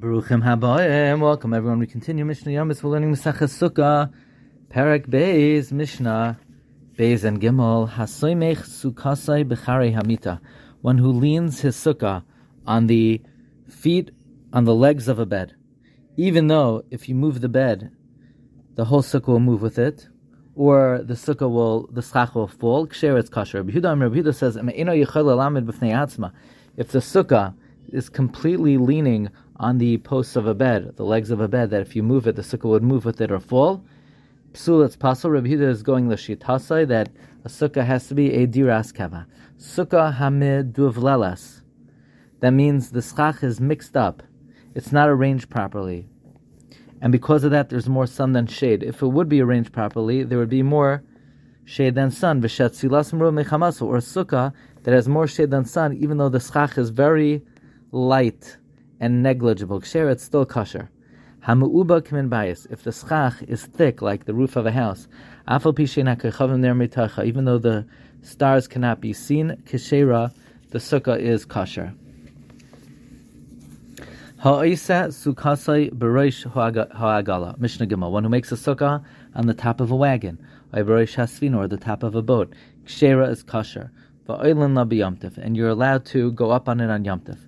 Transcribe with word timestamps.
Baruchim 0.00 0.42
habayim. 0.42 1.20
Welcome 1.20 1.54
everyone. 1.54 1.78
We 1.78 1.86
continue 1.86 2.24
Mishnah 2.24 2.50
Yomis. 2.50 2.82
We're 2.82 2.90
learning 2.90 3.14
Masachas 3.14 3.54
Sukkah, 3.54 4.10
Perek 4.68 5.06
Beis, 5.06 5.70
Mishnah 5.70 6.36
Beis 6.98 7.22
and 7.22 7.40
Gimel. 7.40 7.88
Hasoymech 7.88 8.56
Sukkasai 8.56 9.44
Bechari 9.44 9.94
Hamita. 9.94 10.40
One 10.80 10.98
who 10.98 11.12
leans 11.12 11.60
his 11.60 11.76
sukkah 11.76 12.24
on 12.66 12.88
the 12.88 13.22
feet, 13.68 14.10
on 14.52 14.64
the 14.64 14.74
legs 14.74 15.06
of 15.06 15.20
a 15.20 15.26
bed. 15.26 15.54
Even 16.16 16.48
though 16.48 16.82
if 16.90 17.08
you 17.08 17.14
move 17.14 17.40
the 17.40 17.48
bed, 17.48 17.92
the 18.74 18.86
whole 18.86 19.02
sukkah 19.02 19.28
will 19.28 19.38
move 19.38 19.62
with 19.62 19.78
it, 19.78 20.08
or 20.56 21.02
the 21.04 21.14
sukkah 21.14 21.48
will, 21.48 21.86
the 21.92 22.02
schach 22.02 22.34
will 22.34 22.48
fall. 22.48 22.88
Ksher 22.88 23.16
it's 23.16 23.30
kasher. 23.30 23.64
Rabbi 23.64 23.78
Yehuda 23.78 24.34
says, 24.34 24.56
If 24.56 24.64
the 26.88 26.98
sukkah 26.98 27.54
is 27.92 28.08
completely 28.08 28.76
leaning 28.76 29.30
on 29.56 29.78
the 29.78 29.98
posts 29.98 30.36
of 30.36 30.46
a 30.46 30.54
bed, 30.54 30.96
the 30.96 31.04
legs 31.04 31.30
of 31.30 31.40
a 31.40 31.48
bed, 31.48 31.70
that 31.70 31.80
if 31.80 31.94
you 31.94 32.02
move 32.02 32.26
it, 32.26 32.36
the 32.36 32.42
sukkah 32.42 32.68
would 32.68 32.82
move 32.82 33.04
with 33.04 33.20
it 33.20 33.30
or 33.30 33.40
fall. 33.40 33.84
Psul, 34.52 34.84
it's 34.84 34.96
possible. 34.96 35.32
Rabbi 35.32 35.50
is 35.50 35.82
going 35.82 36.08
the 36.08 36.16
shitasai 36.16 36.86
that 36.88 37.10
a 37.44 37.48
sukkah 37.48 37.84
has 37.84 38.08
to 38.08 38.14
be 38.14 38.32
a 38.34 38.46
diras 38.46 38.94
kava. 38.94 39.26
Sukkah 39.58 40.14
hamid 40.14 40.72
duvlelas. 40.72 41.62
That 42.40 42.52
means 42.52 42.90
the 42.90 43.02
schach 43.02 43.42
is 43.42 43.60
mixed 43.60 43.96
up. 43.96 44.22
It's 44.74 44.92
not 44.92 45.08
arranged 45.08 45.50
properly. 45.50 46.06
And 47.00 47.12
because 47.12 47.44
of 47.44 47.50
that, 47.50 47.68
there's 47.68 47.88
more 47.88 48.06
sun 48.06 48.32
than 48.32 48.46
shade. 48.46 48.82
If 48.82 49.02
it 49.02 49.08
would 49.08 49.28
be 49.28 49.40
arranged 49.40 49.72
properly, 49.72 50.22
there 50.22 50.38
would 50.38 50.48
be 50.48 50.62
more 50.62 51.02
shade 51.64 51.94
than 51.94 52.10
sun. 52.10 52.38
Or 52.38 52.46
a 52.46 52.48
sukkah 52.48 54.52
that 54.82 54.94
has 54.94 55.08
more 55.08 55.26
shade 55.26 55.50
than 55.50 55.64
sun, 55.64 55.94
even 55.94 56.18
though 56.18 56.28
the 56.28 56.40
schach 56.40 56.78
is 56.78 56.90
very 56.90 57.42
light 57.94 58.56
and 58.98 59.22
negligible. 59.22 59.80
Ksher, 59.80 60.10
it's 60.10 60.24
still 60.24 60.44
kosher. 60.44 60.90
Hamu'uba 61.46 62.02
kimin 62.02 62.28
bias. 62.28 62.66
If 62.70 62.82
the 62.82 62.90
schach 62.90 63.42
is 63.42 63.64
thick 63.66 64.02
like 64.02 64.24
the 64.24 64.34
roof 64.34 64.56
of 64.56 64.66
a 64.66 64.72
house, 64.72 65.06
even 65.48 67.44
though 67.44 67.58
the 67.58 67.86
stars 68.22 68.66
cannot 68.66 69.00
be 69.00 69.12
seen, 69.12 69.62
kishera, 69.66 70.32
the 70.70 70.78
sukkah 70.78 71.18
is 71.18 71.44
kosher. 71.44 71.94
Ha'isa 74.38 75.08
sukasai 75.10 75.90
bereish 75.92 76.44
ha'agala. 76.50 77.58
Mishnah 77.58 77.86
Gimel. 77.86 78.10
One 78.10 78.24
who 78.24 78.30
makes 78.30 78.50
a 78.52 78.56
sukkah 78.56 79.04
on 79.34 79.46
the 79.46 79.54
top 79.54 79.80
of 79.80 79.90
a 79.90 79.96
wagon, 79.96 80.38
or 80.72 80.82
bereish 80.82 81.14
hasfin, 81.14 81.56
or 81.56 81.68
the 81.68 81.76
top 81.76 82.02
of 82.02 82.14
a 82.14 82.22
boat. 82.22 82.52
Kshera 82.84 83.30
is 83.30 83.42
kosher. 83.42 83.90
And 84.26 85.56
you're 85.56 85.68
allowed 85.68 86.06
to 86.06 86.32
go 86.32 86.50
up 86.50 86.68
on 86.68 86.80
it 86.80 86.88
on 86.88 87.04
yomtiv. 87.04 87.38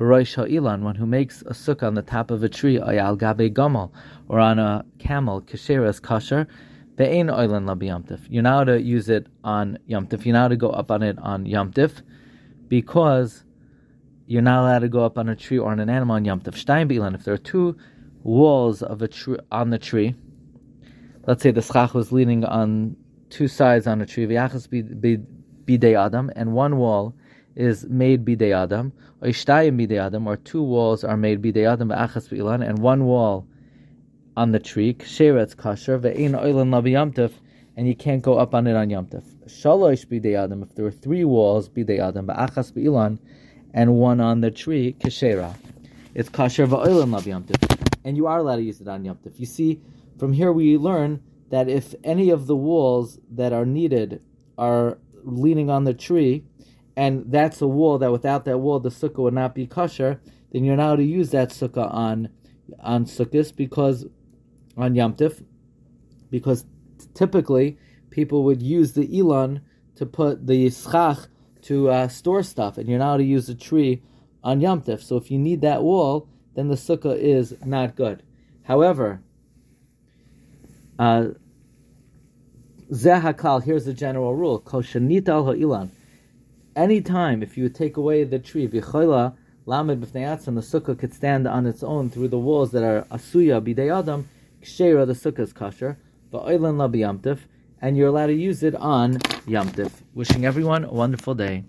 Baroish 0.00 0.34
Ha'ilan, 0.34 0.80
one 0.80 0.94
who 0.94 1.04
makes 1.04 1.42
a 1.42 1.52
sukkah 1.52 1.82
on 1.82 1.92
the 1.92 2.00
top 2.00 2.30
of 2.30 2.42
a 2.42 2.48
tree, 2.48 2.78
ayal 2.78 3.18
gabe 3.18 3.54
or 4.28 4.40
on 4.40 4.58
a 4.58 4.82
camel, 4.98 5.42
kasher 5.42 6.00
kasher, 6.00 6.46
be'ein 6.96 7.26
oilan 7.26 7.66
labi 7.66 7.88
yamtif. 7.90 8.20
You're 8.30 8.42
now 8.42 8.64
to 8.64 8.80
use 8.80 9.10
it 9.10 9.26
on 9.44 9.78
yamtif. 9.86 10.24
You're 10.24 10.32
now 10.32 10.48
to 10.48 10.56
go 10.56 10.70
up 10.70 10.90
on 10.90 11.02
it 11.02 11.18
on 11.18 11.44
yamtif, 11.44 12.00
because 12.68 13.44
you're 14.26 14.40
not 14.40 14.62
allowed 14.62 14.78
to 14.78 14.88
go 14.88 15.04
up 15.04 15.18
on 15.18 15.28
a 15.28 15.36
tree 15.36 15.58
or 15.58 15.70
on 15.70 15.80
an 15.80 15.90
animal 15.90 16.16
on 16.16 16.24
yamtif. 16.24 16.54
Stein 16.54 16.88
bi'lan, 16.88 17.14
if 17.14 17.24
there 17.24 17.34
are 17.34 17.38
two 17.38 17.76
walls 18.22 18.82
of 18.82 19.02
a 19.02 19.08
tree 19.08 19.36
on 19.52 19.68
the 19.68 19.78
tree, 19.78 20.14
let's 21.26 21.42
say 21.42 21.50
the 21.50 21.60
schach 21.60 21.92
was 21.92 22.10
leaning 22.10 22.42
on 22.46 22.96
two 23.28 23.48
sides 23.48 23.86
on 23.86 24.00
a 24.00 24.06
tree, 24.06 24.26
bidei 24.26 26.06
adam, 26.06 26.30
and 26.36 26.54
one 26.54 26.78
wall 26.78 27.14
is 27.56 27.84
made 27.86 28.24
bidei 28.24 28.54
adam, 28.54 28.92
or 29.20 29.28
ishtayim 29.28 29.78
bidei 29.78 30.00
adam, 30.04 30.26
or 30.26 30.36
two 30.36 30.62
walls 30.62 31.04
are 31.04 31.16
made 31.16 31.42
bidei 31.42 31.70
adam 31.70 31.88
b'ilan, 31.88 32.66
and 32.66 32.78
one 32.78 33.04
wall 33.04 33.46
on 34.36 34.52
the 34.52 34.58
tree, 34.58 34.94
ksheretz 34.94 35.54
kasher, 35.54 37.32
and 37.76 37.86
you 37.86 37.94
can't 37.94 38.22
go 38.22 38.38
up 38.38 38.54
on 38.54 38.66
it 38.66 38.76
on 38.76 38.88
yamtif. 38.88 39.24
Shalosh 39.46 40.06
bidei 40.06 40.42
adam, 40.42 40.62
if 40.62 40.74
there 40.74 40.84
were 40.84 40.90
three 40.90 41.24
walls 41.24 41.68
bidei 41.68 41.98
adam 41.98 42.26
b'ilan, 42.26 43.18
and 43.72 43.94
one 43.94 44.20
on 44.20 44.40
the 44.40 44.50
tree, 44.50 44.96
kshera. 45.00 45.54
It's 46.14 46.28
kasher 46.28 46.66
ve'oilan 46.66 47.10
labi 47.10 47.28
yamtif. 47.28 47.96
And 48.04 48.16
you 48.16 48.26
are 48.26 48.38
allowed 48.38 48.56
to 48.56 48.62
use 48.62 48.80
it 48.80 48.88
on 48.88 49.04
yamtif. 49.04 49.38
You 49.38 49.46
see, 49.46 49.80
from 50.18 50.32
here 50.32 50.52
we 50.52 50.76
learn 50.76 51.22
that 51.50 51.68
if 51.68 51.94
any 52.04 52.30
of 52.30 52.46
the 52.46 52.56
walls 52.56 53.18
that 53.32 53.52
are 53.52 53.66
needed 53.66 54.20
are 54.58 54.98
leaning 55.24 55.70
on 55.70 55.84
the 55.84 55.94
tree, 55.94 56.44
and 56.96 57.24
that's 57.30 57.60
a 57.60 57.66
wall 57.66 57.98
that 57.98 58.12
without 58.12 58.44
that 58.44 58.58
wall 58.58 58.80
the 58.80 58.88
sukkah 58.88 59.18
would 59.18 59.34
not 59.34 59.54
be 59.54 59.66
kosher, 59.66 60.20
then 60.52 60.64
you're 60.64 60.76
now 60.76 60.96
to 60.96 61.04
use 61.04 61.30
that 61.30 61.50
sukkah 61.50 61.92
on 61.92 62.28
on 62.80 63.04
sukkahs 63.04 63.54
because 63.54 64.06
on 64.76 64.94
yamtif, 64.94 65.44
because 66.30 66.64
typically 67.14 67.78
people 68.10 68.44
would 68.44 68.62
use 68.62 68.92
the 68.92 69.18
elon 69.18 69.60
to 69.96 70.06
put 70.06 70.46
the 70.46 70.70
schach 70.70 71.18
to 71.62 71.90
uh, 71.90 72.08
store 72.08 72.42
stuff, 72.42 72.78
and 72.78 72.88
you're 72.88 72.98
now 72.98 73.16
to 73.16 73.24
use 73.24 73.48
a 73.48 73.54
tree 73.54 74.02
on 74.42 74.60
yamtif. 74.60 75.02
So 75.02 75.16
if 75.16 75.30
you 75.30 75.38
need 75.38 75.60
that 75.60 75.82
wall, 75.82 76.28
then 76.54 76.68
the 76.68 76.76
sukkah 76.76 77.16
is 77.16 77.54
not 77.64 77.96
good. 77.96 78.22
However, 78.62 79.22
uh, 80.98 81.28
Zehakal, 82.90 83.62
here's 83.62 83.84
the 83.84 83.94
general 83.94 84.34
rule: 84.34 84.60
Koshanita 84.60 85.28
al 85.28 85.44
ha'ilan 85.46 85.90
any 86.76 87.00
time 87.00 87.42
if 87.42 87.56
you 87.56 87.64
would 87.64 87.74
take 87.74 87.96
away 87.96 88.24
the 88.24 88.38
tree, 88.38 88.68
v'choila 88.68 89.34
lamed 89.66 90.04
b'fnei 90.04 90.44
the 90.44 90.60
sukkah 90.60 90.98
could 90.98 91.12
stand 91.12 91.46
on 91.46 91.66
its 91.66 91.82
own 91.82 92.10
through 92.10 92.28
the 92.28 92.38
walls 92.38 92.70
that 92.72 92.82
are 92.82 93.02
asuya 93.10 93.60
b'dei 93.60 93.96
adam, 93.96 94.28
kshera, 94.62 95.06
the 95.06 95.12
sukkah 95.12 95.40
is 95.40 95.52
kosher, 95.52 95.98
v'oilan 96.32 96.76
la 96.76 97.34
and 97.82 97.96
you're 97.96 98.08
allowed 98.08 98.26
to 98.26 98.34
use 98.34 98.62
it 98.62 98.74
on 98.74 99.14
yamtif. 99.46 99.90
Wishing 100.14 100.44
everyone 100.44 100.84
a 100.84 100.92
wonderful 100.92 101.34
day. 101.34 101.64